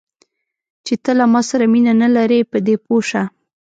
[0.85, 3.23] چې ته له ما سره مینه نه لرې، په دې پوه شه.